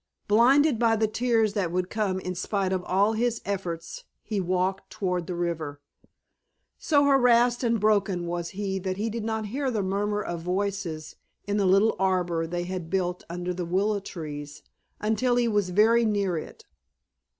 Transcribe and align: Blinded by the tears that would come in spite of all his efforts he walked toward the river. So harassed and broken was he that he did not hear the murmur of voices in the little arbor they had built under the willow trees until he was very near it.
Blinded 0.27 0.79
by 0.79 0.95
the 0.95 1.05
tears 1.07 1.53
that 1.53 1.71
would 1.71 1.87
come 1.91 2.19
in 2.19 2.33
spite 2.33 2.73
of 2.73 2.83
all 2.85 3.13
his 3.13 3.39
efforts 3.45 4.03
he 4.23 4.41
walked 4.41 4.89
toward 4.89 5.27
the 5.27 5.35
river. 5.35 5.79
So 6.79 7.03
harassed 7.05 7.63
and 7.63 7.79
broken 7.79 8.25
was 8.25 8.49
he 8.49 8.79
that 8.79 8.97
he 8.97 9.11
did 9.11 9.23
not 9.23 9.45
hear 9.45 9.69
the 9.69 9.83
murmur 9.83 10.23
of 10.23 10.41
voices 10.41 11.17
in 11.45 11.57
the 11.57 11.67
little 11.67 11.95
arbor 11.99 12.47
they 12.47 12.63
had 12.63 12.89
built 12.89 13.23
under 13.29 13.53
the 13.53 13.63
willow 13.63 13.99
trees 13.99 14.63
until 14.99 15.35
he 15.35 15.47
was 15.47 15.69
very 15.69 16.03
near 16.03 16.35
it. 16.35 16.65